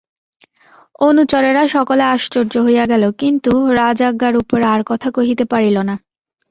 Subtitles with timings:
[1.01, 3.51] অনুচরেরা সকলে আশ্চর্য হইয়া গেল, কিন্তু
[3.79, 5.95] রাজাজ্ঞার উপরে আর কথা কহিতে পারিল না।